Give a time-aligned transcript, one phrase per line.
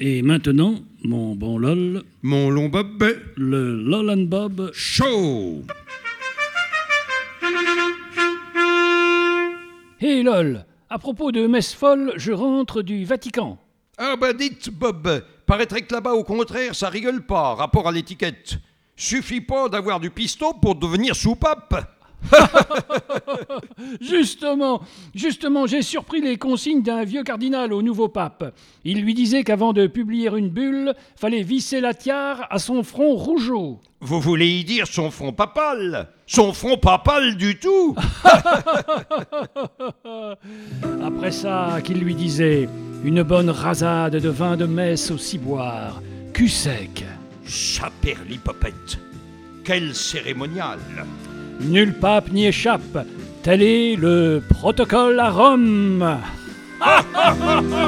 [0.00, 0.74] Et maintenant,
[1.04, 3.02] mon bon lol, Mon long bob
[3.36, 4.70] le lol and bob.
[4.74, 5.62] chaud.
[10.00, 13.58] Hé lol, à propos de messe folle, je rentre du Vatican.
[13.96, 18.56] Ah bah dites, Bob, paraîtrait que là-bas, au contraire, ça rigole pas, rapport à l'étiquette.
[18.94, 21.92] Suffit pas d'avoir du piston pour devenir soupape.
[24.00, 24.80] Justement,
[25.14, 28.54] justement, j'ai surpris les consignes d'un vieux cardinal au nouveau pape.
[28.84, 33.14] Il lui disait qu'avant de publier une bulle, fallait visser la tiare à son front
[33.14, 33.80] rougeau.
[34.00, 36.08] Vous voulez y dire son front papal?
[36.26, 37.96] Son front papal du tout?
[41.02, 42.68] Après ça, qu'il lui disait
[43.04, 46.02] une bonne rasade de vin de messe au ciboire,
[46.32, 47.04] cul sec.
[47.46, 48.98] Chaperlipopette
[49.64, 50.80] Quel cérémonial
[51.60, 53.06] Nul pape n'y échappe.
[53.46, 56.18] Tel est le protocole à Rome.